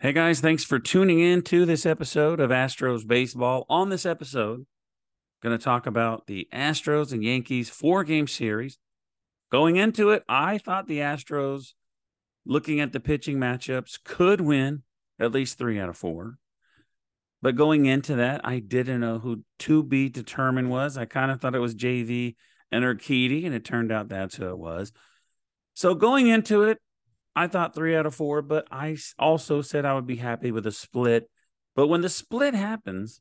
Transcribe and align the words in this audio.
Hey 0.00 0.12
guys, 0.12 0.38
thanks 0.38 0.62
for 0.62 0.78
tuning 0.78 1.18
in 1.18 1.42
to 1.42 1.66
this 1.66 1.84
episode 1.84 2.38
of 2.38 2.50
Astros 2.50 3.04
Baseball. 3.04 3.66
On 3.68 3.88
this 3.88 4.06
episode, 4.06 4.64
going 5.42 5.58
to 5.58 5.62
talk 5.62 5.88
about 5.88 6.28
the 6.28 6.46
Astros 6.54 7.10
and 7.10 7.24
Yankees 7.24 7.68
four 7.68 8.04
game 8.04 8.28
series. 8.28 8.78
Going 9.50 9.74
into 9.74 10.10
it, 10.10 10.22
I 10.28 10.58
thought 10.58 10.86
the 10.86 11.00
Astros, 11.00 11.72
looking 12.46 12.78
at 12.78 12.92
the 12.92 13.00
pitching 13.00 13.38
matchups, 13.38 13.98
could 14.04 14.40
win 14.40 14.84
at 15.18 15.32
least 15.32 15.58
three 15.58 15.80
out 15.80 15.88
of 15.88 15.96
four. 15.96 16.38
But 17.42 17.56
going 17.56 17.86
into 17.86 18.14
that, 18.14 18.42
I 18.44 18.60
didn't 18.60 19.00
know 19.00 19.18
who 19.18 19.42
to 19.58 19.82
be 19.82 20.08
determined 20.08 20.70
was. 20.70 20.96
I 20.96 21.06
kind 21.06 21.32
of 21.32 21.40
thought 21.40 21.56
it 21.56 21.58
was 21.58 21.74
JV 21.74 22.36
and 22.70 22.84
Urquidy, 22.84 23.46
and 23.46 23.54
it 23.54 23.64
turned 23.64 23.90
out 23.90 24.10
that's 24.10 24.36
who 24.36 24.48
it 24.48 24.58
was. 24.58 24.92
So 25.74 25.96
going 25.96 26.28
into 26.28 26.62
it, 26.62 26.78
I 27.38 27.46
thought 27.46 27.72
three 27.72 27.94
out 27.94 28.04
of 28.04 28.16
four, 28.16 28.42
but 28.42 28.66
I 28.68 28.96
also 29.16 29.62
said 29.62 29.84
I 29.84 29.94
would 29.94 30.08
be 30.08 30.16
happy 30.16 30.50
with 30.50 30.66
a 30.66 30.72
split. 30.72 31.30
But 31.76 31.86
when 31.86 32.00
the 32.00 32.08
split 32.08 32.52
happens, 32.52 33.20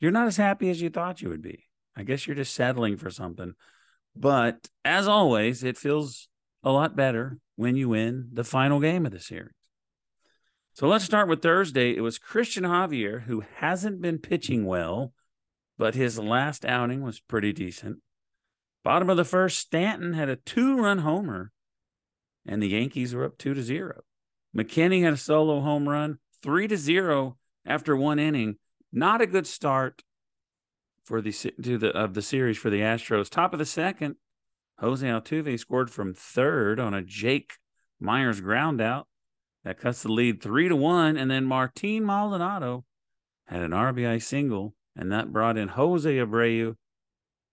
you're 0.00 0.10
not 0.10 0.26
as 0.26 0.38
happy 0.38 0.70
as 0.70 0.80
you 0.80 0.88
thought 0.88 1.20
you 1.20 1.28
would 1.28 1.42
be. 1.42 1.64
I 1.94 2.02
guess 2.02 2.26
you're 2.26 2.34
just 2.34 2.54
settling 2.54 2.96
for 2.96 3.10
something. 3.10 3.52
But 4.16 4.70
as 4.86 5.06
always, 5.06 5.62
it 5.62 5.76
feels 5.76 6.28
a 6.64 6.72
lot 6.72 6.96
better 6.96 7.36
when 7.56 7.76
you 7.76 7.90
win 7.90 8.30
the 8.32 8.42
final 8.42 8.80
game 8.80 9.04
of 9.04 9.12
the 9.12 9.20
series. 9.20 9.52
So 10.72 10.88
let's 10.88 11.04
start 11.04 11.28
with 11.28 11.42
Thursday. 11.42 11.94
It 11.94 12.00
was 12.00 12.16
Christian 12.16 12.64
Javier 12.64 13.24
who 13.24 13.44
hasn't 13.56 14.00
been 14.00 14.16
pitching 14.16 14.64
well, 14.64 15.12
but 15.76 15.94
his 15.94 16.18
last 16.18 16.64
outing 16.64 17.02
was 17.02 17.20
pretty 17.20 17.52
decent. 17.52 17.98
Bottom 18.82 19.10
of 19.10 19.18
the 19.18 19.26
first, 19.26 19.58
Stanton 19.58 20.14
had 20.14 20.30
a 20.30 20.36
two 20.36 20.78
run 20.80 21.00
homer, 21.00 21.52
and 22.46 22.62
the 22.62 22.68
Yankees 22.68 23.14
were 23.14 23.24
up 23.24 23.38
two 23.38 23.54
to 23.54 23.62
zero. 23.62 24.02
McKinney 24.56 25.02
had 25.02 25.14
a 25.14 25.18
solo 25.18 25.60
home 25.60 25.88
run, 25.88 26.18
three 26.42 26.68
to 26.68 26.76
zero 26.76 27.36
after 27.64 27.96
one 27.96 28.18
inning. 28.18 28.56
Not 28.92 29.20
a 29.20 29.26
good 29.26 29.46
start 29.46 30.02
for 31.04 31.20
the 31.20 31.32
to 31.32 31.78
the 31.78 31.90
of 31.90 32.14
the 32.14 32.22
series 32.22 32.56
for 32.56 32.70
the 32.70 32.80
Astros. 32.80 33.28
Top 33.28 33.52
of 33.52 33.58
the 33.58 33.66
second, 33.66 34.16
Jose 34.78 35.06
Altuve 35.06 35.58
scored 35.58 35.90
from 35.90 36.14
third 36.14 36.80
on 36.80 36.94
a 36.94 37.02
Jake 37.02 37.54
Meyers 38.00 38.40
ground 38.40 38.80
out. 38.80 39.06
That 39.64 39.80
cuts 39.80 40.02
the 40.02 40.12
lead 40.12 40.42
three 40.42 40.68
to 40.68 40.76
one. 40.76 41.16
And 41.16 41.30
then 41.30 41.44
Martin 41.44 42.04
Maldonado 42.04 42.84
had 43.46 43.62
an 43.62 43.72
RBI 43.72 44.22
single, 44.22 44.74
and 44.94 45.10
that 45.12 45.32
brought 45.32 45.56
in 45.56 45.68
Jose 45.68 46.08
Abreu. 46.10 46.76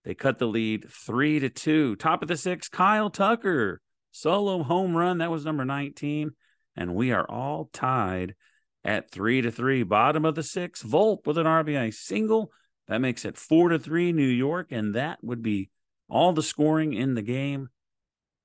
They 0.04 0.14
cut 0.14 0.38
the 0.38 0.46
lead 0.46 0.86
three 0.88 1.40
to 1.40 1.48
two. 1.48 1.96
Top 1.96 2.22
of 2.22 2.28
the 2.28 2.36
sixth, 2.36 2.70
Kyle 2.70 3.10
Tucker, 3.10 3.80
solo 4.14 4.62
home 4.62 4.96
run. 4.96 5.18
That 5.18 5.30
was 5.30 5.44
number 5.44 5.64
19. 5.64 6.32
And 6.76 6.94
we 6.94 7.12
are 7.12 7.28
all 7.28 7.68
tied 7.72 8.34
at 8.84 9.10
three 9.10 9.42
to 9.42 9.50
three. 9.50 9.82
Bottom 9.82 10.24
of 10.24 10.34
the 10.34 10.42
six, 10.42 10.82
Volpe 10.82 11.26
with 11.26 11.38
an 11.38 11.46
RBI 11.46 11.92
single. 11.92 12.52
That 12.86 13.00
makes 13.00 13.24
it 13.24 13.36
four 13.36 13.70
to 13.70 13.78
three, 13.78 14.12
New 14.12 14.26
York. 14.26 14.68
And 14.70 14.94
that 14.94 15.22
would 15.22 15.42
be 15.42 15.70
all 16.08 16.32
the 16.32 16.42
scoring 16.42 16.92
in 16.92 17.14
the 17.14 17.22
game. 17.22 17.68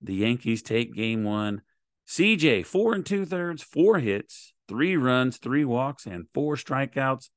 The 0.02 0.16
Yankees 0.16 0.62
take 0.62 0.94
game 0.94 1.24
one 1.24 1.62
CJ, 2.08 2.66
four 2.66 2.94
and 2.96 3.06
two 3.06 3.26
thirds, 3.26 3.62
four 3.62 4.00
hits, 4.00 4.54
three 4.68 4.98
runs, 4.98 5.38
three 5.38 5.66
walks, 5.66 6.08
and 6.08 6.26
four 6.34 6.56
strikeouts. 6.56 7.30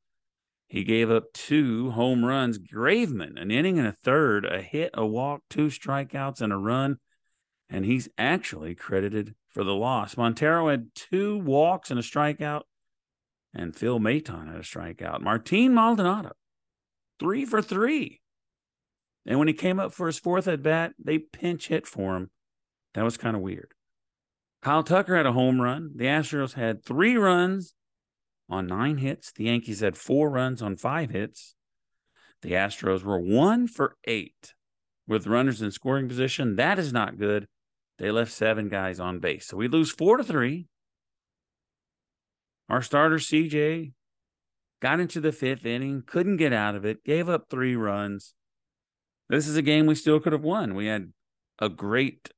He 0.68 0.84
gave 0.84 1.10
up 1.10 1.24
two 1.34 1.90
home 1.90 2.24
runs. 2.24 2.58
Graveman, 2.58 3.38
an 3.38 3.50
inning 3.50 3.78
and 3.78 3.88
a 3.88 3.96
third, 4.02 4.46
a 4.46 4.62
hit, 4.62 4.90
a 4.94 5.04
walk, 5.04 5.42
two 5.50 5.66
strikeouts, 5.66 6.40
and 6.40 6.52
a 6.52 6.56
run. 6.56 6.98
And 7.72 7.86
he's 7.86 8.08
actually 8.18 8.74
credited 8.74 9.34
for 9.48 9.64
the 9.64 9.74
loss. 9.74 10.16
Montero 10.16 10.68
had 10.68 10.94
two 10.94 11.38
walks 11.38 11.90
and 11.90 11.98
a 11.98 12.02
strikeout, 12.02 12.62
and 13.54 13.74
Phil 13.74 13.98
Maton 13.98 14.48
had 14.48 14.56
a 14.56 14.60
strikeout. 14.60 15.22
Martin 15.22 15.74
Maldonado, 15.74 16.32
three 17.18 17.44
for 17.44 17.62
three. 17.62 18.20
And 19.24 19.38
when 19.38 19.48
he 19.48 19.54
came 19.54 19.80
up 19.80 19.92
for 19.92 20.06
his 20.06 20.18
fourth 20.18 20.46
at 20.48 20.62
bat, 20.62 20.92
they 21.02 21.18
pinch 21.18 21.68
hit 21.68 21.86
for 21.86 22.16
him. 22.16 22.30
That 22.94 23.04
was 23.04 23.16
kind 23.16 23.36
of 23.36 23.42
weird. 23.42 23.72
Kyle 24.62 24.82
Tucker 24.82 25.16
had 25.16 25.26
a 25.26 25.32
home 25.32 25.60
run. 25.60 25.92
The 25.96 26.04
Astros 26.04 26.54
had 26.54 26.84
three 26.84 27.16
runs 27.16 27.74
on 28.48 28.66
nine 28.66 28.98
hits. 28.98 29.32
The 29.32 29.44
Yankees 29.44 29.80
had 29.80 29.96
four 29.96 30.30
runs 30.30 30.60
on 30.62 30.76
five 30.76 31.10
hits. 31.10 31.54
The 32.42 32.52
Astros 32.52 33.02
were 33.02 33.20
one 33.20 33.66
for 33.66 33.96
eight 34.04 34.54
with 35.06 35.26
runners 35.26 35.62
in 35.62 35.70
scoring 35.70 36.08
position. 36.08 36.56
That 36.56 36.78
is 36.78 36.92
not 36.92 37.18
good. 37.18 37.48
They 38.02 38.10
left 38.10 38.32
seven 38.32 38.68
guys 38.68 38.98
on 38.98 39.20
base. 39.20 39.46
So 39.46 39.56
we 39.56 39.68
lose 39.68 39.92
four 39.92 40.16
to 40.16 40.24
three. 40.24 40.66
Our 42.68 42.82
starter, 42.82 43.18
CJ, 43.18 43.92
got 44.80 44.98
into 44.98 45.20
the 45.20 45.30
fifth 45.30 45.64
inning, 45.64 46.02
couldn't 46.04 46.38
get 46.38 46.52
out 46.52 46.74
of 46.74 46.84
it, 46.84 47.04
gave 47.04 47.28
up 47.28 47.46
three 47.48 47.76
runs. 47.76 48.34
This 49.28 49.46
is 49.46 49.56
a 49.56 49.62
game 49.62 49.86
we 49.86 49.94
still 49.94 50.18
could 50.18 50.32
have 50.32 50.42
won. 50.42 50.74
We 50.74 50.86
had 50.86 51.12
a 51.60 51.68
great 51.68 52.28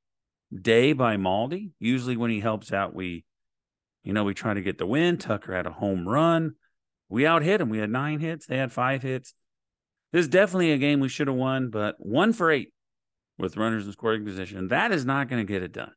day 0.55 0.93
by 0.93 1.17
Maldi. 1.17 1.71
Usually 1.79 2.15
when 2.15 2.29
he 2.29 2.41
helps 2.41 2.71
out, 2.71 2.93
we, 2.93 3.25
you 4.03 4.13
know, 4.13 4.23
we 4.23 4.35
try 4.35 4.53
to 4.53 4.61
get 4.61 4.77
the 4.77 4.85
win. 4.85 5.17
Tucker 5.17 5.55
had 5.55 5.65
a 5.65 5.71
home 5.71 6.07
run. 6.07 6.53
We 7.09 7.25
out 7.25 7.41
hit 7.41 7.59
him. 7.59 7.69
We 7.69 7.79
had 7.79 7.89
nine 7.89 8.19
hits. 8.19 8.45
They 8.45 8.57
had 8.57 8.71
five 8.71 9.01
hits. 9.01 9.33
This 10.13 10.25
is 10.25 10.27
definitely 10.27 10.73
a 10.73 10.77
game 10.77 10.99
we 10.99 11.09
should 11.09 11.27
have 11.27 11.35
won, 11.35 11.71
but 11.71 11.95
one 11.97 12.33
for 12.33 12.51
eight 12.51 12.71
with 13.37 13.57
runners 13.57 13.85
in 13.85 13.91
scoring 13.91 14.25
position. 14.25 14.67
That 14.67 14.91
is 14.91 15.05
not 15.05 15.29
going 15.29 15.45
to 15.45 15.51
get 15.51 15.63
it 15.63 15.71
done. 15.71 15.93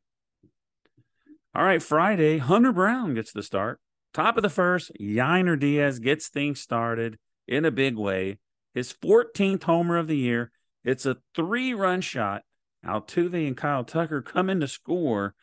All 1.55 1.63
right, 1.63 1.81
Friday, 1.81 2.37
Hunter 2.37 2.71
Brown 2.71 3.15
gets 3.15 3.31
the 3.31 3.43
start. 3.43 3.79
Top 4.13 4.37
of 4.37 4.43
the 4.43 4.49
first, 4.49 4.91
Yainer 4.99 5.59
Diaz 5.59 5.99
gets 5.99 6.27
things 6.27 6.59
started 6.59 7.17
in 7.47 7.65
a 7.65 7.71
big 7.71 7.95
way. 7.95 8.37
His 8.73 8.93
14th 8.93 9.63
homer 9.63 9.97
of 9.97 10.07
the 10.07 10.17
year. 10.17 10.51
It's 10.83 11.05
a 11.05 11.17
three 11.35 11.73
run 11.73 12.01
shot. 12.01 12.43
Altuve 12.85 13.45
and 13.45 13.57
Kyle 13.57 13.83
Tucker 13.83 14.21
come 14.21 14.49
in 14.49 14.61
to 14.61 14.67
score, 14.67 15.35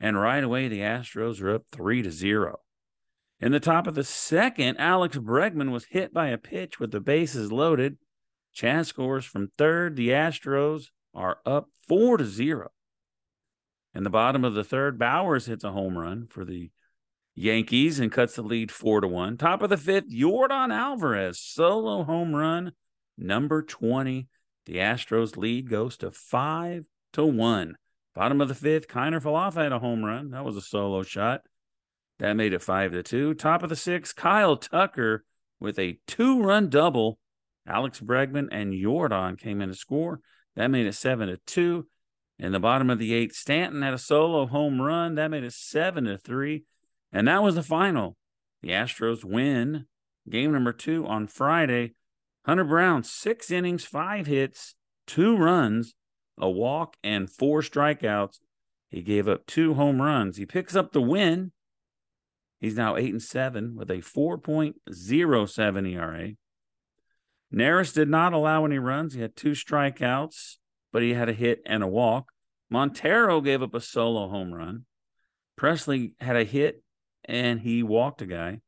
and 0.00 0.20
right 0.20 0.42
away 0.42 0.68
the 0.68 0.80
Astros 0.80 1.40
are 1.40 1.54
up 1.54 1.64
three 1.70 2.02
to 2.02 2.10
zero. 2.10 2.60
In 3.40 3.52
the 3.52 3.60
top 3.60 3.86
of 3.86 3.94
the 3.94 4.04
second, 4.04 4.78
Alex 4.78 5.16
Bregman 5.16 5.70
was 5.70 5.86
hit 5.86 6.12
by 6.12 6.28
a 6.28 6.38
pitch 6.38 6.80
with 6.80 6.90
the 6.90 7.00
bases 7.00 7.52
loaded. 7.52 7.98
Chas 8.52 8.88
scores 8.88 9.24
from 9.24 9.50
third. 9.58 9.96
The 9.96 10.10
Astros 10.10 10.86
are 11.14 11.38
up 11.44 11.68
four 11.86 12.16
to 12.16 12.24
zero. 12.24 12.70
In 13.94 14.04
the 14.04 14.10
bottom 14.10 14.44
of 14.44 14.54
the 14.54 14.64
third, 14.64 14.98
Bauers 14.98 15.46
hits 15.46 15.64
a 15.64 15.72
home 15.72 15.98
run 15.98 16.26
for 16.28 16.44
the 16.44 16.70
Yankees 17.34 17.98
and 17.98 18.12
cuts 18.12 18.36
the 18.36 18.42
lead 18.42 18.70
four 18.70 19.00
to 19.00 19.08
one. 19.08 19.36
Top 19.36 19.62
of 19.62 19.70
the 19.70 19.76
fifth, 19.76 20.10
Yordan 20.10 20.72
Alvarez 20.72 21.38
solo 21.38 22.04
home 22.04 22.34
run, 22.34 22.72
number 23.16 23.62
20 23.62 24.28
the 24.66 24.76
Astros 24.76 25.36
lead 25.36 25.68
goes 25.68 25.96
to 25.98 26.10
five 26.10 26.84
to 27.14 27.24
one. 27.24 27.76
Bottom 28.14 28.40
of 28.40 28.48
the 28.48 28.54
fifth, 28.54 28.88
Kiner 28.88 29.20
Falefa 29.20 29.62
had 29.64 29.72
a 29.72 29.78
home 29.78 30.04
run. 30.04 30.30
That 30.30 30.44
was 30.44 30.56
a 30.56 30.60
solo 30.60 31.02
shot. 31.02 31.42
That 32.18 32.34
made 32.34 32.52
it 32.52 32.62
five 32.62 32.92
to 32.92 33.02
two. 33.02 33.34
Top 33.34 33.62
of 33.62 33.70
the 33.70 33.76
sixth, 33.76 34.14
Kyle 34.14 34.56
Tucker 34.56 35.24
with 35.58 35.78
a 35.78 35.98
two-run 36.06 36.68
double. 36.68 37.18
Alex 37.66 38.00
Bregman 38.00 38.48
and 38.52 38.72
Yordan 38.72 39.38
came 39.38 39.60
in 39.60 39.70
to 39.70 39.74
score. 39.74 40.20
That 40.56 40.70
made 40.70 40.86
it 40.86 40.94
seven 40.94 41.28
to 41.28 41.38
two. 41.38 41.86
In 42.38 42.52
the 42.52 42.60
bottom 42.60 42.90
of 42.90 42.98
the 42.98 43.14
eighth, 43.14 43.34
Stanton 43.34 43.82
had 43.82 43.94
a 43.94 43.98
solo 43.98 44.46
home 44.46 44.80
run. 44.80 45.14
That 45.14 45.30
made 45.30 45.44
it 45.44 45.52
seven 45.52 46.04
to 46.04 46.18
three. 46.18 46.64
And 47.12 47.28
that 47.28 47.42
was 47.42 47.54
the 47.54 47.62
final. 47.62 48.16
The 48.62 48.70
Astros 48.70 49.24
win 49.24 49.86
game 50.28 50.52
number 50.52 50.72
two 50.72 51.06
on 51.06 51.26
Friday. 51.26 51.92
Hunter 52.44 52.64
Brown, 52.64 53.04
six 53.04 53.50
innings, 53.50 53.84
five 53.84 54.26
hits, 54.26 54.74
two 55.06 55.36
runs, 55.36 55.94
a 56.38 56.50
walk, 56.50 56.96
and 57.04 57.30
four 57.30 57.60
strikeouts. 57.60 58.38
He 58.90 59.02
gave 59.02 59.28
up 59.28 59.46
two 59.46 59.74
home 59.74 60.02
runs. 60.02 60.36
He 60.36 60.46
picks 60.46 60.74
up 60.74 60.92
the 60.92 61.00
win. 61.00 61.52
He's 62.60 62.76
now 62.76 62.96
eight 62.96 63.10
and 63.10 63.22
seven 63.22 63.74
with 63.76 63.90
a 63.90 63.98
4.07 63.98 65.92
ERA. 65.92 66.32
Neris 67.52 67.92
did 67.92 68.08
not 68.08 68.32
allow 68.32 68.64
any 68.64 68.78
runs. 68.78 69.14
He 69.14 69.20
had 69.20 69.36
two 69.36 69.50
strikeouts, 69.50 70.56
but 70.92 71.02
he 71.02 71.14
had 71.14 71.28
a 71.28 71.34
hit 71.34 71.60
and 71.66 71.82
a 71.82 71.88
walk. 71.88 72.32
Montero 72.70 73.40
gave 73.40 73.62
up 73.62 73.74
a 73.74 73.80
solo 73.80 74.28
home 74.28 74.54
run. 74.54 74.86
Pressly 75.58 76.12
had 76.20 76.36
a 76.36 76.44
hit 76.44 76.82
and 77.24 77.60
he 77.60 77.82
walked 77.82 78.22
a 78.22 78.26
guy. 78.26 78.60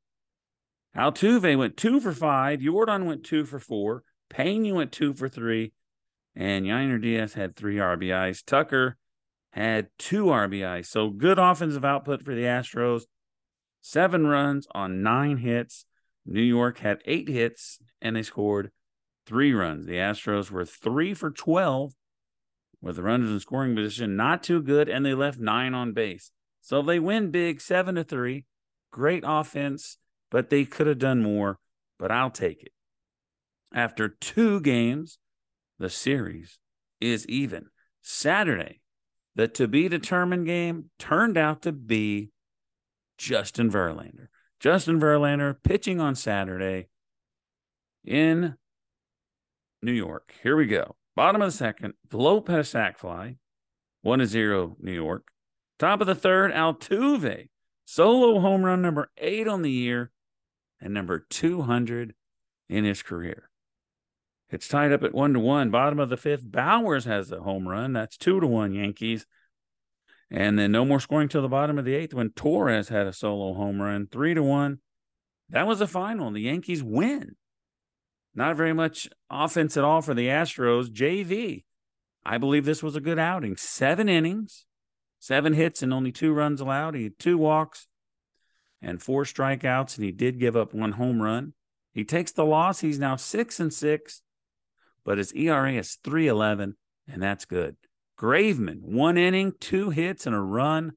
Altuve 0.96 1.56
went 1.58 1.76
two 1.76 2.00
for 2.00 2.12
five. 2.12 2.60
Yordan 2.60 3.06
went 3.06 3.24
two 3.24 3.44
for 3.44 3.58
four. 3.58 4.04
Pena 4.28 4.74
went 4.74 4.92
two 4.92 5.14
for 5.14 5.28
three. 5.28 5.72
And 6.36 6.66
Yainer 6.66 7.00
Diaz 7.00 7.34
had 7.34 7.56
three 7.56 7.76
RBIs. 7.76 8.44
Tucker 8.44 8.96
had 9.52 9.88
two 9.98 10.26
RBIs. 10.26 10.86
So 10.86 11.10
good 11.10 11.38
offensive 11.38 11.84
output 11.84 12.24
for 12.24 12.34
the 12.34 12.42
Astros. 12.42 13.02
Seven 13.80 14.26
runs 14.26 14.66
on 14.72 15.02
nine 15.02 15.38
hits. 15.38 15.86
New 16.26 16.42
York 16.42 16.78
had 16.78 17.02
eight 17.04 17.28
hits 17.28 17.78
and 18.00 18.16
they 18.16 18.22
scored 18.22 18.70
three 19.26 19.52
runs. 19.52 19.86
The 19.86 19.94
Astros 19.94 20.50
were 20.50 20.64
three 20.64 21.14
for 21.14 21.30
12 21.30 21.92
with 22.80 22.96
the 22.96 23.02
runners 23.02 23.30
in 23.30 23.40
scoring 23.40 23.74
position. 23.74 24.16
Not 24.16 24.42
too 24.42 24.62
good. 24.62 24.88
And 24.88 25.04
they 25.04 25.14
left 25.14 25.38
nine 25.38 25.74
on 25.74 25.92
base. 25.92 26.30
So 26.60 26.82
they 26.82 26.98
win 26.98 27.30
big, 27.30 27.60
seven 27.60 27.94
to 27.96 28.04
three. 28.04 28.44
Great 28.90 29.24
offense, 29.26 29.98
but 30.30 30.50
they 30.50 30.64
could 30.64 30.86
have 30.86 30.98
done 30.98 31.22
more. 31.22 31.58
But 31.98 32.10
I'll 32.10 32.30
take 32.30 32.62
it. 32.62 32.72
After 33.72 34.08
two 34.08 34.60
games, 34.60 35.18
the 35.78 35.90
series 35.90 36.58
is 37.00 37.26
even. 37.26 37.66
Saturday, 38.02 38.80
the 39.34 39.48
to 39.48 39.66
be 39.66 39.88
determined 39.88 40.46
game 40.46 40.90
turned 40.98 41.36
out 41.36 41.62
to 41.62 41.72
be 41.72 42.30
Justin 43.18 43.70
Verlander. 43.70 44.28
Justin 44.64 44.98
Verlander 44.98 45.54
pitching 45.62 46.00
on 46.00 46.14
Saturday 46.14 46.88
in 48.02 48.54
New 49.82 49.92
York. 49.92 50.32
Here 50.42 50.56
we 50.56 50.64
go. 50.64 50.96
Bottom 51.14 51.42
of 51.42 51.52
the 51.52 51.58
second, 51.58 51.92
Glope 52.08 52.48
had 52.48 52.60
a 52.60 52.64
sac 52.64 52.96
fly, 52.96 53.36
one 54.00 54.20
to 54.20 54.26
zero 54.26 54.74
New 54.80 54.94
York. 54.94 55.26
Top 55.78 56.00
of 56.00 56.06
the 56.06 56.14
third, 56.14 56.50
Altuve, 56.50 57.50
solo 57.84 58.40
home 58.40 58.64
run 58.64 58.80
number 58.80 59.10
eight 59.18 59.46
on 59.46 59.60
the 59.60 59.70
year 59.70 60.12
and 60.80 60.94
number 60.94 61.26
200 61.28 62.14
in 62.70 62.84
his 62.86 63.02
career. 63.02 63.50
It's 64.48 64.66
tied 64.66 64.92
up 64.92 65.02
at 65.02 65.12
one 65.12 65.34
to 65.34 65.40
one. 65.40 65.68
Bottom 65.68 66.00
of 66.00 66.08
the 66.08 66.16
fifth, 66.16 66.50
Bauers 66.50 67.04
has 67.04 67.30
a 67.30 67.42
home 67.42 67.68
run. 67.68 67.92
That's 67.92 68.16
two 68.16 68.40
to 68.40 68.46
one 68.46 68.72
Yankees. 68.72 69.26
And 70.34 70.58
then 70.58 70.72
no 70.72 70.84
more 70.84 70.98
scoring 70.98 71.28
till 71.28 71.42
the 71.42 71.48
bottom 71.48 71.78
of 71.78 71.84
the 71.84 71.94
eighth 71.94 72.12
when 72.12 72.30
Torres 72.30 72.88
had 72.88 73.06
a 73.06 73.12
solo 73.12 73.54
home 73.54 73.80
run, 73.80 74.08
three 74.10 74.34
to 74.34 74.42
one. 74.42 74.80
That 75.48 75.64
was 75.64 75.78
the 75.78 75.86
final. 75.86 76.32
The 76.32 76.40
Yankees 76.40 76.82
win. 76.82 77.36
Not 78.34 78.56
very 78.56 78.72
much 78.72 79.08
offense 79.30 79.76
at 79.76 79.84
all 79.84 80.02
for 80.02 80.12
the 80.12 80.26
Astros. 80.26 80.88
JV, 80.88 81.62
I 82.26 82.38
believe 82.38 82.64
this 82.64 82.82
was 82.82 82.96
a 82.96 83.00
good 83.00 83.18
outing. 83.18 83.56
Seven 83.56 84.08
innings, 84.08 84.66
seven 85.20 85.52
hits 85.52 85.84
and 85.84 85.94
only 85.94 86.10
two 86.10 86.32
runs 86.32 86.60
allowed. 86.60 86.96
He 86.96 87.04
had 87.04 87.18
two 87.20 87.38
walks 87.38 87.86
and 88.82 89.00
four 89.00 89.22
strikeouts, 89.22 89.96
and 89.96 90.04
he 90.04 90.10
did 90.10 90.40
give 90.40 90.56
up 90.56 90.74
one 90.74 90.92
home 90.92 91.22
run. 91.22 91.52
He 91.92 92.02
takes 92.02 92.32
the 92.32 92.44
loss. 92.44 92.80
He's 92.80 92.98
now 92.98 93.14
six 93.14 93.60
and 93.60 93.72
six, 93.72 94.22
but 95.04 95.18
his 95.18 95.32
ERA 95.32 95.74
is 95.74 95.96
311, 96.02 96.74
and 97.06 97.22
that's 97.22 97.44
good. 97.44 97.76
Graveman, 98.18 98.82
one 98.82 99.16
inning, 99.16 99.52
two 99.60 99.90
hits, 99.90 100.26
and 100.26 100.34
a 100.34 100.40
run. 100.40 100.92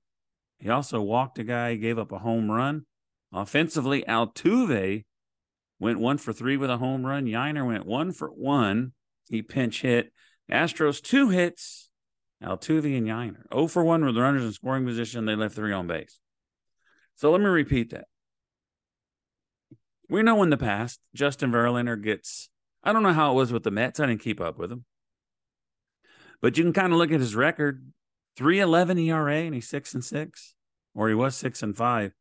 He 0.60 0.70
also 0.70 1.02
walked 1.02 1.40
a 1.40 1.44
guy, 1.44 1.76
gave 1.76 1.98
up 1.98 2.12
a 2.12 2.20
home 2.20 2.50
run. 2.50 2.86
Offensively, 3.34 4.04
Altuve 4.08 5.04
went 5.80 6.00
one 6.00 6.18
for 6.18 6.34
three 6.34 6.58
with 6.58 6.70
a 6.70 6.78
home 6.78 7.06
run. 7.06 7.26
Yainer 7.26 7.66
went 7.66 7.86
one 7.86 8.12
for 8.12 8.30
one. 8.30 8.94
He 9.30 9.42
pinch 9.42 9.82
hit. 9.82 10.12
Astros, 10.52 11.02
two 11.02 11.30
hits, 11.30 11.90
Altuve 12.44 12.98
and 12.98 13.08
Yainer. 13.08 13.52
0 13.52 13.68
for 13.68 13.84
1 13.84 14.06
with 14.06 14.18
runners 14.18 14.44
in 14.44 14.54
scoring 14.54 14.86
position. 14.86 15.26
They 15.26 15.36
left 15.36 15.56
three 15.56 15.74
on 15.74 15.88
base. 15.88 16.20
So 17.16 17.32
let 17.32 17.42
me 17.42 17.48
repeat 17.48 17.90
that. 17.92 18.06
We 20.10 20.24
know 20.24 20.42
in 20.44 20.50
the 20.50 20.58
past, 20.58 21.00
Justin 21.14 21.52
Verlander 21.52 22.02
gets, 22.02 22.50
I 22.84 22.94
don't 22.94 23.04
know 23.04 23.14
how 23.14 23.32
it 23.32 23.36
was 23.36 23.52
with 23.52 23.64
the 23.64 23.72
Mets. 23.72 24.00
I 24.00 24.06
didn't 24.06 24.22
keep 24.22 24.40
up 24.40 24.58
with 24.58 24.72
him. 24.72 24.86
But 26.42 26.58
you 26.58 26.64
can 26.64 26.74
kind 26.74 26.94
of 26.94 27.00
look 27.00 27.12
at 27.12 27.20
his 27.20 27.36
record 27.36 27.92
311 28.38 29.00
ERA 29.00 29.36
and 29.36 29.56
he's 29.56 29.68
6 29.70 29.96
and 29.96 30.06
6, 30.06 30.56
or 30.94 31.10
he 31.10 31.16
was 31.16 31.36
6 31.36 31.64
and 31.64 31.76
5. 31.76 32.14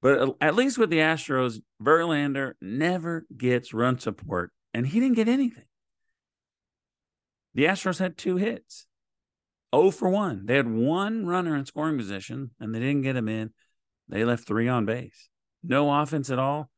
But 0.00 0.36
at 0.40 0.54
least 0.54 0.78
with 0.78 0.90
the 0.90 0.98
Astros, 0.98 1.60
Verlander 1.82 2.54
never 2.60 3.26
gets 3.36 3.74
run 3.74 3.98
support, 3.98 4.52
and 4.72 4.86
he 4.86 5.00
didn't 5.00 5.16
get 5.16 5.28
anything. 5.28 5.64
The 7.54 7.64
Astros 7.64 7.98
had 7.98 8.16
two 8.16 8.36
hits. 8.36 8.86
0 9.74 9.90
for 9.90 10.08
1. 10.08 10.46
They 10.46 10.56
had 10.56 10.68
one 10.68 11.26
runner 11.26 11.56
in 11.56 11.66
scoring 11.66 11.98
position 11.98 12.52
and 12.60 12.74
they 12.74 12.78
didn't 12.78 13.02
get 13.02 13.16
him 13.16 13.28
in. 13.28 13.50
They 14.08 14.24
left 14.24 14.46
three 14.46 14.68
on 14.68 14.86
base. 14.86 15.28
No 15.62 15.92
offense 15.92 16.30
at 16.30 16.38
all. 16.38 16.70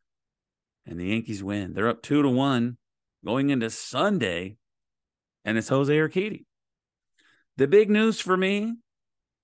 And 0.86 0.98
the 0.98 1.06
Yankees 1.06 1.44
win. 1.44 1.74
They're 1.74 1.88
up 1.88 2.02
2 2.02 2.22
to 2.22 2.28
1 2.28 2.78
going 3.24 3.50
into 3.50 3.70
Sunday 3.70 4.56
and 5.44 5.58
it's 5.58 5.68
Jose 5.68 5.92
Urquidy. 5.92 6.44
The 7.56 7.66
big 7.66 7.90
news 7.90 8.20
for 8.20 8.36
me 8.36 8.76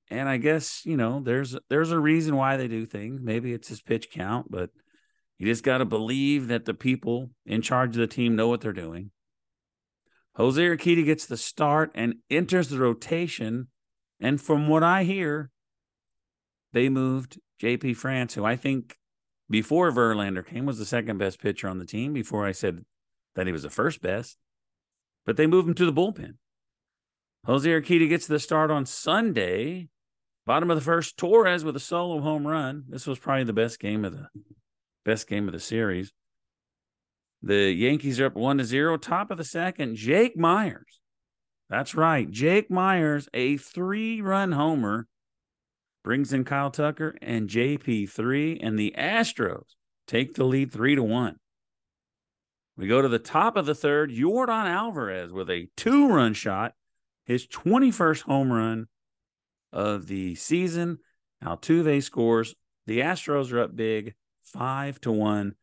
and 0.08 0.28
I 0.28 0.36
guess, 0.36 0.82
you 0.84 0.96
know, 0.96 1.20
there's 1.20 1.56
there's 1.68 1.90
a 1.90 1.98
reason 1.98 2.36
why 2.36 2.56
they 2.56 2.68
do 2.68 2.86
things. 2.86 3.20
Maybe 3.22 3.52
it's 3.52 3.68
his 3.68 3.82
pitch 3.82 4.10
count, 4.10 4.50
but 4.50 4.70
you 5.38 5.46
just 5.46 5.64
got 5.64 5.78
to 5.78 5.84
believe 5.84 6.48
that 6.48 6.64
the 6.64 6.74
people 6.74 7.30
in 7.44 7.60
charge 7.60 7.90
of 7.90 8.00
the 8.00 8.06
team 8.06 8.36
know 8.36 8.48
what 8.48 8.60
they're 8.60 8.72
doing. 8.72 9.10
Jose 10.34 10.60
Urquidy 10.60 11.04
gets 11.04 11.26
the 11.26 11.36
start 11.36 11.90
and 11.94 12.16
enters 12.30 12.68
the 12.68 12.78
rotation. 12.78 13.68
And 14.20 14.40
from 14.40 14.68
what 14.68 14.82
I 14.82 15.04
hear, 15.04 15.50
they 16.72 16.88
moved 16.88 17.40
JP 17.60 17.96
France, 17.96 18.34
who 18.34 18.44
I 18.44 18.56
think 18.56 18.96
before 19.50 19.90
Verlander 19.90 20.46
came 20.46 20.66
was 20.66 20.78
the 20.78 20.84
second 20.84 21.18
best 21.18 21.40
pitcher 21.40 21.68
on 21.68 21.78
the 21.78 21.86
team, 21.86 22.12
before 22.12 22.46
I 22.46 22.52
said 22.52 22.84
that 23.34 23.46
he 23.46 23.52
was 23.52 23.62
the 23.62 23.70
first 23.70 24.00
best. 24.02 24.36
But 25.26 25.36
they 25.36 25.46
moved 25.46 25.68
him 25.68 25.74
to 25.74 25.84
the 25.84 25.92
bullpen. 25.92 26.34
Jose 27.44 27.68
Urquidy 27.68 28.08
gets 28.08 28.26
the 28.26 28.38
start 28.38 28.70
on 28.70 28.86
Sunday. 28.86 29.88
Bottom 30.46 30.70
of 30.70 30.76
the 30.76 30.84
first, 30.84 31.16
Torres 31.16 31.64
with 31.64 31.76
a 31.76 31.80
solo 31.80 32.20
home 32.20 32.46
run. 32.46 32.84
This 32.88 33.06
was 33.06 33.18
probably 33.18 33.44
the 33.44 33.52
best 33.52 33.80
game 33.80 34.04
of 34.04 34.12
the 34.12 34.28
best 35.04 35.28
game 35.28 35.48
of 35.48 35.52
the 35.52 35.60
series. 35.60 36.12
The 37.42 37.72
Yankees 37.72 38.20
are 38.20 38.26
up 38.26 38.34
one 38.34 38.58
to 38.58 38.64
zero. 38.64 38.96
Top 38.96 39.30
of 39.30 39.38
the 39.38 39.44
second, 39.44 39.96
Jake 39.96 40.36
Meyers. 40.36 41.00
That's 41.68 41.94
right. 41.94 42.30
Jake 42.30 42.70
Meyers, 42.70 43.28
a 43.34 43.56
three 43.56 44.20
run 44.20 44.52
homer, 44.52 45.06
brings 46.04 46.32
in 46.32 46.44
Kyle 46.44 46.70
Tucker 46.70 47.16
and 47.20 47.48
JP3, 47.48 48.58
and 48.60 48.78
the 48.78 48.94
Astros 48.96 49.74
take 50.06 50.34
the 50.34 50.44
lead 50.44 50.72
three 50.72 50.94
to 50.94 51.02
one. 51.02 51.36
We 52.76 52.86
go 52.86 53.00
to 53.00 53.08
the 53.08 53.18
top 53.18 53.56
of 53.56 53.66
the 53.66 53.74
third. 53.74 54.10
Yordan 54.10 54.66
Alvarez 54.66 55.32
with 55.32 55.50
a 55.50 55.68
two 55.76 56.08
run 56.08 56.34
shot, 56.34 56.74
his 57.24 57.46
21st 57.46 58.22
home 58.22 58.52
run 58.52 58.86
of 59.72 60.06
the 60.06 60.34
season. 60.34 60.98
Altuve 61.44 62.02
scores. 62.02 62.54
The 62.86 63.00
Astros 63.00 63.52
are 63.52 63.60
up 63.60 63.74
big, 63.74 64.14
five 64.42 65.00
to 65.00 65.10
one 65.10 65.54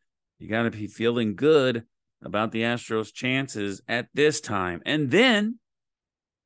you 0.44 0.50
got 0.50 0.64
to 0.64 0.72
be 0.72 0.88
feeling 0.88 1.36
good 1.36 1.86
about 2.22 2.52
the 2.52 2.64
Astros' 2.64 3.14
chances 3.14 3.82
at 3.88 4.10
this 4.14 4.42
time. 4.42 4.82
And 4.86 5.10
then 5.10 5.58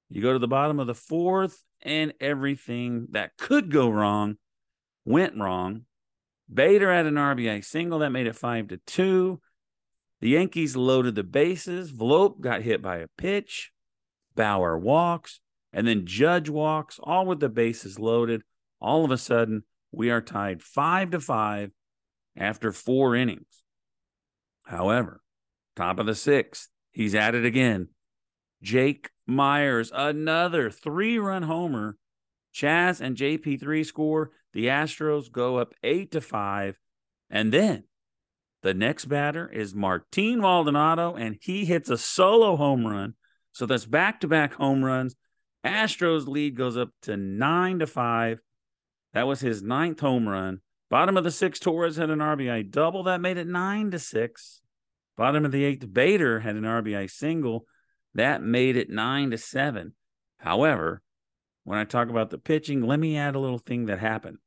you 0.07 0.21
go 0.21 0.33
to 0.33 0.39
the 0.39 0.47
bottom 0.47 0.79
of 0.79 0.86
the 0.86 0.93
fourth, 0.93 1.63
and 1.81 2.13
everything 2.19 3.07
that 3.12 3.38
could 3.38 3.71
go 3.71 3.89
wrong 3.89 4.38
went 5.03 5.36
wrong. 5.36 5.86
Bader 6.51 6.93
had 6.93 7.07
an 7.07 7.15
RBI 7.15 7.65
single 7.65 8.00
that 8.00 8.12
made 8.12 8.27
it 8.27 8.36
five 8.36 8.67
to 8.67 8.77
two. 8.77 9.41
The 10.19 10.29
Yankees 10.29 10.75
loaded 10.75 11.15
the 11.15 11.24
bases. 11.24 11.91
Vogt 11.91 12.41
got 12.41 12.63
hit 12.63 12.81
by 12.81 12.97
a 12.97 13.07
pitch. 13.17 13.71
Bauer 14.36 14.77
walks, 14.77 15.39
and 15.74 15.88
then 15.88 16.05
Judge 16.05 16.50
walks, 16.50 17.00
all 17.03 17.25
with 17.25 17.39
the 17.39 17.50
bases 17.50 18.00
loaded. 18.00 18.43
All 18.79 19.03
of 19.03 19.12
a 19.12 19.17
sudden, 19.17 19.63
we 19.91 20.09
are 20.09 20.21
tied 20.21 20.62
five 20.62 21.12
to 21.12 21.19
five 21.19 21.71
after 22.36 22.71
four 22.71 23.15
innings. 23.15 23.63
However, 24.65 25.21
top 25.75 26.00
of 26.00 26.05
the 26.05 26.15
sixth, 26.15 26.69
he's 26.91 27.15
at 27.15 27.36
it 27.36 27.45
again. 27.45 27.89
Jake 28.62 29.09
Meyers, 29.25 29.91
another 29.93 30.69
three 30.69 31.17
run 31.17 31.43
homer. 31.43 31.97
Chas 32.51 33.01
and 33.01 33.15
JP3 33.15 33.86
score. 33.86 34.31
The 34.53 34.65
Astros 34.65 35.31
go 35.31 35.57
up 35.57 35.74
eight 35.83 36.12
to 36.12 36.21
five. 36.21 36.79
And 37.29 37.51
then 37.51 37.83
the 38.67 38.74
next 38.74 39.05
batter 39.05 39.50
is 39.50 39.74
Martin 39.74 40.41
Maldonado, 40.41 41.15
and 41.15 41.38
he 41.39 41.63
hits 41.63 41.89
a 41.89 41.97
solo 41.97 42.57
home 42.57 42.86
run. 42.86 43.13
So 43.53 43.65
that's 43.65 43.86
back 43.86 44.19
to 44.19 44.27
back 44.27 44.55
home 44.55 44.83
runs. 44.83 45.15
Astros 45.65 46.27
lead 46.27 46.57
goes 46.57 46.75
up 46.75 46.89
to 47.03 47.15
nine 47.15 47.79
to 47.79 47.88
five. 47.88 48.41
That 49.13 49.25
was 49.25 49.39
his 49.39 49.63
ninth 49.63 50.01
home 50.01 50.27
run. 50.27 50.59
Bottom 50.89 51.15
of 51.15 51.24
the 51.24 51.31
sixth, 51.31 51.62
Torres 51.62 51.95
had 51.95 52.09
an 52.09 52.19
RBI 52.19 52.69
double. 52.69 53.03
That 53.03 53.21
made 53.21 53.38
it 53.38 53.47
nine 53.47 53.89
to 53.91 54.00
six. 54.00 54.59
Bottom 55.15 55.45
of 55.45 55.53
the 55.53 55.63
eighth, 55.63 55.93
Bader 55.93 56.41
had 56.41 56.57
an 56.57 56.63
RBI 56.63 57.09
single. 57.09 57.67
That 58.15 58.43
made 58.43 58.75
it 58.75 58.89
nine 58.89 59.31
to 59.31 59.38
seven. 59.38 59.93
However, 60.39 61.01
when 61.63 61.79
I 61.79 61.86
talk 61.86 62.09
about 62.09 62.31
the 62.31 62.38
pitching, 62.38 62.81
let 62.81 63.00
me 63.00 63.15
add 63.17 63.36
a 63.36 63.39
little 63.39 63.59
thing 63.59 63.86
that 63.86 64.00
happened. 64.00 64.39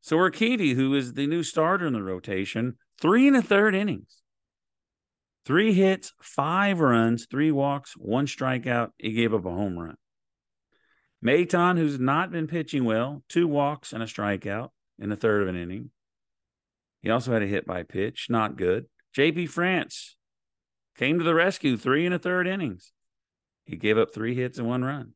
So 0.00 0.16
Urquidy, 0.16 0.74
who 0.74 0.94
is 0.94 1.14
the 1.14 1.26
new 1.26 1.42
starter 1.42 1.86
in 1.86 1.92
the 1.92 2.02
rotation, 2.02 2.76
three 3.00 3.26
and 3.26 3.36
a 3.36 3.42
third 3.42 3.74
innings, 3.74 4.22
three 5.44 5.72
hits, 5.72 6.12
five 6.20 6.80
runs, 6.80 7.26
three 7.26 7.50
walks, 7.50 7.94
one 7.96 8.26
strikeout. 8.26 8.90
He 8.98 9.12
gave 9.12 9.34
up 9.34 9.44
a 9.44 9.50
home 9.50 9.78
run. 9.78 9.96
Maton, 11.24 11.76
who's 11.76 11.98
not 11.98 12.30
been 12.30 12.46
pitching 12.46 12.84
well, 12.84 13.22
two 13.28 13.48
walks 13.48 13.92
and 13.92 14.02
a 14.02 14.06
strikeout 14.06 14.70
in 14.98 15.08
the 15.08 15.16
third 15.16 15.42
of 15.42 15.48
an 15.48 15.56
inning. 15.56 15.90
He 17.02 17.10
also 17.10 17.32
had 17.32 17.42
a 17.42 17.46
hit 17.46 17.66
by 17.66 17.82
pitch, 17.82 18.26
not 18.28 18.56
good. 18.56 18.86
JP 19.16 19.48
France 19.48 20.16
came 20.96 21.18
to 21.18 21.24
the 21.24 21.34
rescue, 21.34 21.76
three 21.76 22.04
and 22.04 22.14
a 22.14 22.18
third 22.18 22.46
innings. 22.46 22.92
He 23.64 23.76
gave 23.76 23.98
up 23.98 24.14
three 24.14 24.34
hits 24.34 24.58
and 24.58 24.68
one 24.68 24.84
run. 24.84 25.12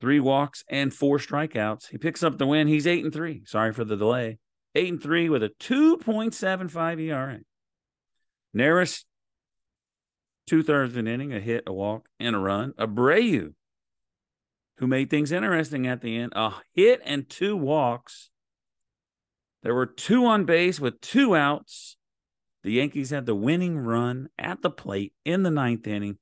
Three 0.00 0.20
walks 0.20 0.64
and 0.68 0.94
four 0.94 1.18
strikeouts. 1.18 1.90
He 1.90 1.98
picks 1.98 2.22
up 2.22 2.38
the 2.38 2.46
win. 2.46 2.68
He's 2.68 2.86
eight 2.86 3.04
and 3.04 3.12
three. 3.12 3.42
Sorry 3.44 3.72
for 3.72 3.84
the 3.84 3.96
delay. 3.96 4.38
Eight 4.74 4.88
and 4.88 5.02
three 5.02 5.28
with 5.28 5.42
a 5.42 5.50
2.75 5.60 7.00
ERA. 7.00 7.40
Neris, 8.56 9.04
two 10.46 10.62
thirds 10.62 10.94
of 10.94 10.98
an 10.98 11.06
inning, 11.06 11.32
a 11.32 11.40
hit, 11.40 11.64
a 11.66 11.72
walk, 11.72 12.08
and 12.18 12.34
a 12.34 12.38
run. 12.38 12.72
Abreu, 12.78 13.52
who 14.78 14.86
made 14.86 15.10
things 15.10 15.32
interesting 15.32 15.86
at 15.86 16.00
the 16.00 16.16
end, 16.16 16.32
a 16.34 16.54
hit 16.72 17.02
and 17.04 17.28
two 17.28 17.56
walks. 17.56 18.30
There 19.62 19.74
were 19.74 19.86
two 19.86 20.24
on 20.24 20.46
base 20.46 20.80
with 20.80 21.00
two 21.00 21.36
outs. 21.36 21.96
The 22.62 22.72
Yankees 22.72 23.10
had 23.10 23.26
the 23.26 23.34
winning 23.34 23.78
run 23.78 24.28
at 24.38 24.62
the 24.62 24.70
plate 24.70 25.12
in 25.24 25.42
the 25.42 25.50
ninth 25.50 25.86
inning, 25.86 26.18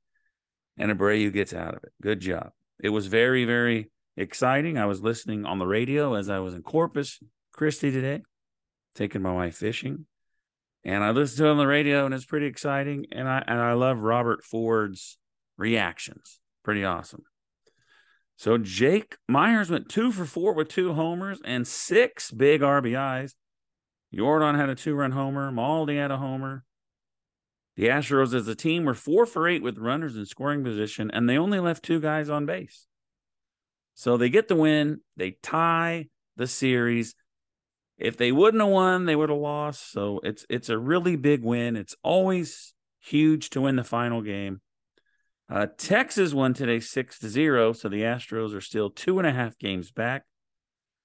and 0.77 0.91
Abreu 0.91 1.33
gets 1.33 1.55
out 1.55 1.75
of 1.75 1.85
it. 1.85 1.93
Good 2.03 2.21
job. 2.21 2.51
It 2.81 2.91
was 2.91 3.07
very, 3.07 3.45
very 3.45 3.91
exciting. 4.17 4.79
I 4.79 4.87
was 4.87 5.03
listening 5.03 5.45
on 5.45 5.59
the 5.59 5.67
radio 5.67 6.15
as 6.15 6.29
I 6.29 6.39
was 6.39 6.55
in 6.55 6.63
Corpus 6.63 7.19
Christi 7.53 7.91
today, 7.91 8.23
taking 8.95 9.23
my 9.23 9.33
wife 9.33 9.57
fishing. 9.57 10.07
And 10.85 11.03
I 11.03 11.11
listened 11.11 11.39
to 11.39 11.47
it 11.47 11.51
on 11.51 11.59
the 11.59 11.67
radio, 11.67 12.07
and 12.07 12.15
it's 12.15 12.25
pretty 12.25 12.47
exciting. 12.47 13.07
And 13.13 13.29
I 13.29 13.43
and 13.47 13.59
I 13.59 13.73
love 13.73 13.99
Robert 13.99 14.45
Ford's 14.45 15.19
reactions. 15.57 16.41
Pretty 16.63 16.85
awesome. 16.85 17.23
So 18.37 18.57
Jake 18.57 19.17
Meyers 19.29 19.69
went 19.69 19.89
two 19.89 20.13
for 20.13 20.25
four 20.25 20.55
with 20.55 20.69
two 20.69 20.93
homers 20.93 21.41
and 21.45 21.67
six 21.67 22.31
big 22.31 22.61
RBIs. 22.61 23.33
Yordan 24.15 24.57
had 24.57 24.69
a 24.69 24.77
two-run 24.77 25.11
homer. 25.11 25.51
Maldi 25.51 25.97
had 25.97 26.13
a 26.13 26.17
homer. 26.17 26.65
The 27.79 27.87
Astros, 27.87 28.35
as 28.35 28.49
a 28.49 28.57
team, 28.57 28.85
were 28.85 28.93
four 28.93 29.25
for 29.25 29.47
eight 29.47 29.63
with 29.63 29.79
runners 29.79 30.17
in 30.17 30.27
scoring 30.27 30.65
position, 30.65 31.13
and 31.13 31.29
they 31.29 31.39
only 31.39 31.61
left 31.61 31.85
two 31.85 32.01
guys 32.01 32.29
on 32.29 32.45
base. 32.45 32.89
So 33.95 34.17
they 34.17 34.31
get 34.31 34.49
the 34.49 34.57
win. 34.57 35.03
They 35.17 35.37
tie 35.45 36.09
the 36.37 36.49
series. 36.49 37.15
If 37.97 38.17
they 38.17 38.33
wouldn't 38.33 38.61
have 38.61 38.73
won, 38.73 39.07
they 39.07 39.15
would 39.15 39.29
have 39.31 39.39
lost. 39.39 39.93
So 39.93 40.19
it's 40.25 40.45
it's 40.51 40.69
a 40.69 40.77
really 40.77 41.15
big 41.15 41.45
win. 41.45 41.77
It's 41.77 41.95
always 42.03 42.75
huge 42.99 43.51
to 43.51 43.61
win 43.61 43.77
the 43.77 43.85
final 43.85 44.23
game. 44.23 44.61
Uh, 45.49 45.69
Texas 45.79 46.35
won 46.35 46.55
today 46.55 46.81
six 46.81 47.21
to 47.21 47.29
zero, 47.29 47.73
so 47.73 47.89
the 47.89 48.03
Astros 48.03 48.57
are 48.57 48.61
still 48.61 48.91
two 48.91 49.21
and 49.21 49.27
a 49.27 49.33
half 49.33 49.57
games 49.57 49.93
back. 49.93 50.25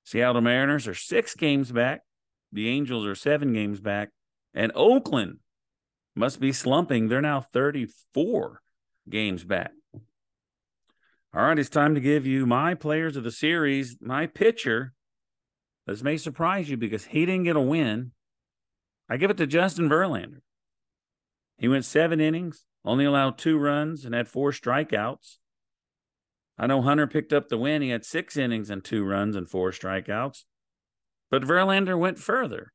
Seattle 0.06 0.42
Mariners 0.42 0.88
are 0.88 0.96
six 0.96 1.36
games 1.36 1.72
back. 1.72 2.01
The 2.51 2.68
Angels 2.68 3.06
are 3.06 3.13
seven 3.13 3.53
games 3.53 3.80
back, 3.80 4.10
and 4.56 4.72
Oakland 4.74 5.38
must 6.15 6.39
be 6.39 6.51
slumping. 6.51 7.08
They're 7.08 7.22
now 7.22 7.41
34 7.41 8.62
games 9.10 9.43
back. 9.43 9.72
All 11.36 11.41
right, 11.43 11.58
it's 11.58 11.70
time 11.70 11.96
to 11.96 12.01
give 12.01 12.27
you 12.27 12.46
my 12.46 12.75
players 12.75 13.17
of 13.17 13.24
the 13.24 13.32
series. 13.32 13.98
My 14.00 14.27
pitcher, 14.27 14.93
this 15.88 16.03
may 16.03 16.17
surprise 16.17 16.70
you 16.70 16.77
because 16.77 17.05
he 17.05 17.25
didn't 17.25 17.46
get 17.46 17.55
a 17.55 17.62
win. 17.62 18.12
I 19.10 19.17
give 19.17 19.32
it 19.32 19.38
to 19.38 19.48
Justin 19.48 19.89
Verlander. 19.89 20.41
He 21.58 21.67
went 21.67 21.86
seven 21.86 22.20
innings, 22.20 22.65
only 22.86 23.05
allowed 23.05 23.38
two 23.38 23.58
runs, 23.58 24.05
and 24.05 24.13
had 24.13 24.27
four 24.27 24.51
strikeouts. 24.51 25.38
I 26.58 26.67
know 26.67 26.82
Hunter 26.82 27.08
picked 27.08 27.34
up 27.34 27.50
the 27.50 27.58
win. 27.58 27.82
He 27.82 27.89
had 27.89 28.05
six 28.05 28.38
innings 28.38 28.70
and 28.70 28.84
two 28.84 29.03
runs 29.03 29.36
and 29.36 29.50
four 29.50 29.72
strikeouts. 29.72 30.43
But 31.32 31.43
Verlander 31.43 31.98
went 31.98 32.20
further 32.20 32.74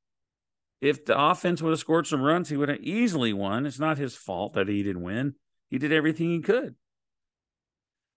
if 0.81 1.05
the 1.05 1.19
offense 1.19 1.61
would 1.61 1.71
have 1.71 1.81
scored 1.81 2.07
some 2.07 2.23
runs, 2.23 2.49
he 2.49 2.57
would 2.57 2.69
have 2.69 2.81
easily 2.81 3.33
won. 3.33 3.67
It's 3.67 3.81
not 3.81 3.99
his 3.99 4.15
fault 4.15 4.55
that 4.55 4.69
he 4.69 4.83
didn't 4.83 5.03
win. 5.03 5.35
He 5.69 5.79
did 5.79 5.93
everything 5.93 6.31
he 6.31 6.41
could. 6.41 6.77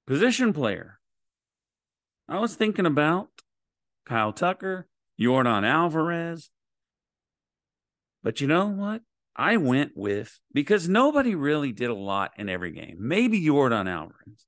Position 0.06 0.54
player. 0.54 1.00
I 2.28 2.40
was 2.40 2.56
thinking 2.56 2.86
about 2.86 3.30
Kyle 4.06 4.32
Tucker, 4.32 4.88
Yordan 5.20 5.66
Alvarez. 5.66 6.50
But 8.24 8.42
you 8.42 8.48
know 8.48 8.68
what? 8.68 9.02
I 9.36 9.58
went 9.58 9.94
with 9.96 10.40
because 10.54 10.88
nobody 10.88 11.36
really 11.36 11.72
did 11.72 11.90
a 11.90 11.96
lot 11.96 12.32
in 12.38 12.50
every 12.50 12.72
game. 12.72 12.98
Maybe 13.00 13.42
Yordan 13.42 13.90
Alvarez. 13.90 14.46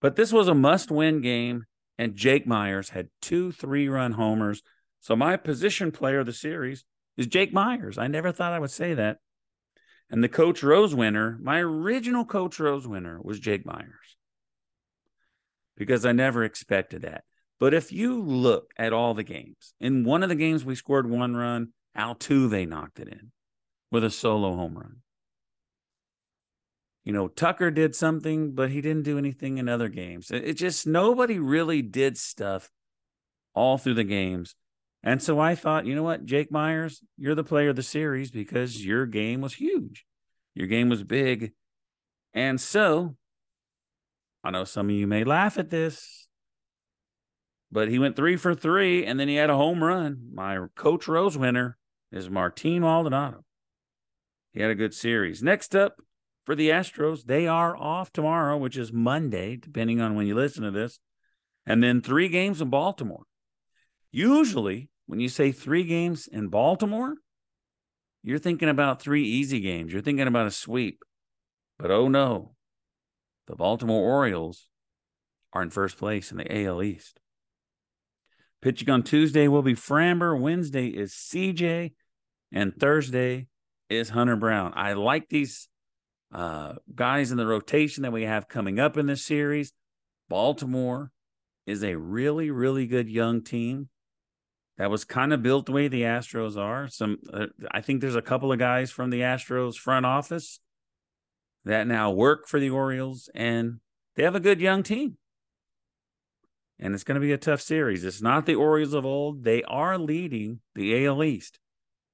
But 0.00 0.16
this 0.16 0.32
was 0.32 0.48
a 0.48 0.54
must 0.54 0.90
win 0.90 1.20
game, 1.20 1.64
and 1.98 2.14
Jake 2.14 2.46
Meyers 2.46 2.90
had 2.90 3.08
two 3.20 3.52
three 3.52 3.88
run 3.88 4.12
homers 4.12 4.62
so 5.04 5.14
my 5.14 5.36
position 5.36 5.92
player 5.92 6.20
of 6.20 6.24
the 6.24 6.32
series 6.32 6.86
is 7.18 7.26
Jake 7.26 7.52
Meyers. 7.52 7.98
I 7.98 8.06
never 8.06 8.32
thought 8.32 8.54
I 8.54 8.58
would 8.58 8.70
say 8.70 8.94
that. 8.94 9.18
And 10.08 10.24
the 10.24 10.30
Coach 10.30 10.62
Rose 10.62 10.94
winner, 10.94 11.38
my 11.42 11.58
original 11.58 12.24
Coach 12.24 12.58
Rose 12.58 12.88
winner 12.88 13.20
was 13.22 13.38
Jake 13.38 13.66
Meyers 13.66 14.16
because 15.76 16.06
I 16.06 16.12
never 16.12 16.42
expected 16.42 17.02
that. 17.02 17.24
But 17.60 17.74
if 17.74 17.92
you 17.92 18.18
look 18.18 18.72
at 18.78 18.94
all 18.94 19.12
the 19.12 19.22
games, 19.22 19.74
in 19.78 20.04
one 20.04 20.22
of 20.22 20.30
the 20.30 20.34
games 20.34 20.64
we 20.64 20.74
scored 20.74 21.10
one 21.10 21.36
run, 21.36 21.74
Altuve 21.94 22.66
knocked 22.66 22.98
it 22.98 23.08
in 23.08 23.30
with 23.90 24.04
a 24.04 24.10
solo 24.10 24.56
home 24.56 24.78
run. 24.78 24.96
You 27.04 27.12
know, 27.12 27.28
Tucker 27.28 27.70
did 27.70 27.94
something, 27.94 28.52
but 28.52 28.70
he 28.70 28.80
didn't 28.80 29.04
do 29.04 29.18
anything 29.18 29.58
in 29.58 29.68
other 29.68 29.90
games. 29.90 30.30
It, 30.30 30.54
just 30.54 30.86
nobody 30.86 31.38
really 31.38 31.82
did 31.82 32.16
stuff 32.16 32.70
all 33.52 33.76
through 33.76 33.94
the 33.94 34.04
games. 34.04 34.54
And 35.06 35.22
so 35.22 35.38
I 35.38 35.54
thought, 35.54 35.84
you 35.84 35.94
know 35.94 36.02
what, 36.02 36.24
Jake 36.24 36.50
Meyers, 36.50 37.02
you're 37.18 37.34
the 37.34 37.44
player 37.44 37.68
of 37.68 37.76
the 37.76 37.82
series 37.82 38.30
because 38.30 38.84
your 38.84 39.04
game 39.04 39.42
was 39.42 39.52
huge. 39.52 40.06
Your 40.54 40.66
game 40.66 40.88
was 40.88 41.04
big. 41.04 41.52
And 42.32 42.58
so 42.58 43.14
I 44.42 44.50
know 44.50 44.64
some 44.64 44.88
of 44.88 44.94
you 44.94 45.06
may 45.06 45.22
laugh 45.22 45.58
at 45.58 45.68
this, 45.68 46.26
but 47.70 47.90
he 47.90 47.98
went 47.98 48.16
three 48.16 48.36
for 48.36 48.54
three 48.54 49.04
and 49.04 49.20
then 49.20 49.28
he 49.28 49.34
had 49.34 49.50
a 49.50 49.56
home 49.56 49.84
run. 49.84 50.30
My 50.32 50.58
Coach 50.74 51.06
Rose 51.06 51.36
winner 51.36 51.76
is 52.10 52.30
Martin 52.30 52.80
Maldonado. 52.80 53.44
He 54.54 54.62
had 54.62 54.70
a 54.70 54.74
good 54.74 54.94
series. 54.94 55.42
Next 55.42 55.76
up 55.76 55.96
for 56.46 56.54
the 56.54 56.70
Astros, 56.70 57.24
they 57.24 57.46
are 57.46 57.76
off 57.76 58.10
tomorrow, 58.10 58.56
which 58.56 58.78
is 58.78 58.90
Monday, 58.90 59.56
depending 59.56 60.00
on 60.00 60.14
when 60.14 60.26
you 60.26 60.34
listen 60.34 60.62
to 60.62 60.70
this. 60.70 60.98
And 61.66 61.82
then 61.82 62.00
three 62.00 62.28
games 62.28 62.62
in 62.62 62.70
Baltimore. 62.70 63.24
Usually, 64.10 64.88
when 65.06 65.20
you 65.20 65.28
say 65.28 65.52
three 65.52 65.84
games 65.84 66.26
in 66.26 66.48
Baltimore, 66.48 67.14
you're 68.22 68.38
thinking 68.38 68.68
about 68.68 69.02
three 69.02 69.24
easy 69.24 69.60
games. 69.60 69.92
You're 69.92 70.02
thinking 70.02 70.26
about 70.26 70.46
a 70.46 70.50
sweep. 70.50 71.02
But 71.78 71.90
oh 71.90 72.08
no, 72.08 72.54
the 73.46 73.56
Baltimore 73.56 74.02
Orioles 74.02 74.68
are 75.52 75.62
in 75.62 75.70
first 75.70 75.98
place 75.98 76.30
in 76.30 76.38
the 76.38 76.64
AL 76.64 76.82
East. 76.82 77.20
Pitching 78.62 78.88
on 78.88 79.02
Tuesday 79.02 79.46
will 79.46 79.62
be 79.62 79.74
Framber. 79.74 80.40
Wednesday 80.40 80.86
is 80.86 81.12
CJ. 81.12 81.92
And 82.50 82.74
Thursday 82.74 83.48
is 83.90 84.10
Hunter 84.10 84.36
Brown. 84.36 84.72
I 84.74 84.94
like 84.94 85.28
these 85.28 85.68
uh, 86.32 86.74
guys 86.94 87.30
in 87.30 87.36
the 87.36 87.46
rotation 87.46 88.04
that 88.04 88.12
we 88.12 88.22
have 88.22 88.48
coming 88.48 88.80
up 88.80 88.96
in 88.96 89.06
this 89.06 89.24
series. 89.24 89.72
Baltimore 90.28 91.10
is 91.66 91.82
a 91.82 91.96
really, 91.96 92.50
really 92.50 92.86
good 92.86 93.08
young 93.08 93.42
team 93.42 93.88
that 94.76 94.90
was 94.90 95.04
kind 95.04 95.32
of 95.32 95.42
built 95.42 95.66
the 95.66 95.72
way 95.72 95.88
the 95.88 96.02
Astros 96.02 96.56
are. 96.56 96.88
Some, 96.88 97.18
uh, 97.32 97.46
I 97.70 97.80
think 97.80 98.00
there's 98.00 98.16
a 98.16 98.22
couple 98.22 98.52
of 98.52 98.58
guys 98.58 98.90
from 98.90 99.10
the 99.10 99.20
Astros 99.20 99.76
front 99.76 100.04
office 100.04 100.60
that 101.64 101.86
now 101.86 102.10
work 102.10 102.48
for 102.48 102.58
the 102.58 102.70
Orioles, 102.70 103.30
and 103.34 103.80
they 104.16 104.24
have 104.24 104.34
a 104.34 104.40
good 104.40 104.60
young 104.60 104.82
team. 104.82 105.16
And 106.78 106.92
it's 106.92 107.04
going 107.04 107.14
to 107.14 107.20
be 107.20 107.32
a 107.32 107.38
tough 107.38 107.60
series. 107.60 108.04
It's 108.04 108.20
not 108.20 108.46
the 108.46 108.56
Orioles 108.56 108.94
of 108.94 109.06
old. 109.06 109.44
They 109.44 109.62
are 109.62 109.96
leading 109.96 110.60
the 110.74 111.06
AL 111.06 111.22
East. 111.22 111.60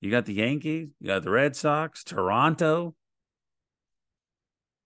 You 0.01 0.11
got 0.11 0.27
the 0.27 0.35
Yankees, 0.35 0.89
you 0.99 1.09
got 1.09 1.25
the 1.25 1.31
Red 1.31 1.57
Sox, 1.57 2.05
Toronto. 2.05 2.95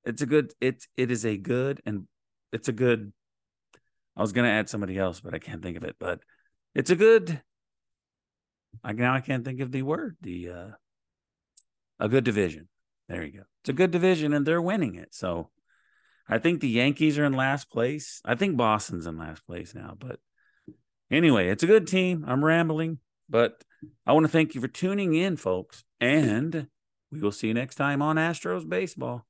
It's 0.04 0.22
a 0.22 0.26
good 0.26 0.52
it's 0.60 0.86
it 0.96 1.10
is 1.10 1.24
a 1.24 1.36
good 1.36 1.80
and 1.86 2.06
it's 2.52 2.68
a 2.68 2.72
good 2.72 3.12
I 4.16 4.20
was 4.20 4.32
going 4.32 4.44
to 4.44 4.50
add 4.50 4.68
somebody 4.68 4.98
else, 4.98 5.20
but 5.20 5.34
I 5.34 5.38
can't 5.38 5.62
think 5.62 5.76
of 5.76 5.84
it, 5.84 5.96
but 5.98 6.20
it's 6.74 6.90
a 6.90 6.96
good 6.96 7.42
I 8.82 8.92
now 8.92 9.14
I 9.14 9.20
can't 9.20 9.44
think 9.44 9.60
of 9.60 9.72
the 9.72 9.82
word, 9.82 10.16
the 10.20 10.50
uh 10.50 10.68
a 12.00 12.08
good 12.08 12.24
division. 12.24 12.68
There 13.08 13.22
you 13.22 13.32
go. 13.32 13.44
It's 13.62 13.68
a 13.68 13.74
good 13.74 13.90
division 13.90 14.32
and 14.32 14.46
they're 14.46 14.62
winning 14.62 14.94
it. 14.94 15.14
So 15.14 15.50
I 16.28 16.38
think 16.38 16.60
the 16.60 16.68
Yankees 16.68 17.18
are 17.18 17.24
in 17.24 17.34
last 17.34 17.70
place. 17.70 18.20
I 18.24 18.34
think 18.34 18.56
Boston's 18.56 19.06
in 19.06 19.18
last 19.18 19.46
place 19.46 19.74
now, 19.74 19.94
but 19.98 20.18
anyway, 21.10 21.48
it's 21.48 21.62
a 21.62 21.68
good 21.68 21.86
team. 21.86 22.24
I'm 22.26 22.44
rambling, 22.44 22.98
but 23.28 23.62
I 24.06 24.12
want 24.12 24.24
to 24.24 24.32
thank 24.32 24.54
you 24.54 24.60
for 24.60 24.68
tuning 24.68 25.14
in, 25.14 25.36
folks, 25.36 25.84
and 26.00 26.68
we 27.12 27.20
will 27.20 27.32
see 27.32 27.48
you 27.48 27.54
next 27.54 27.74
time 27.76 28.00
on 28.00 28.16
Astros 28.16 28.68
Baseball. 28.68 29.26